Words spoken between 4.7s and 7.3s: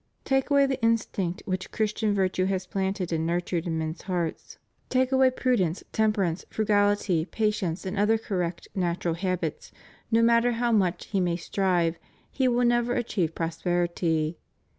take 486 CHRISTIAN DEMOCRACY away prudence, temperance, frugality,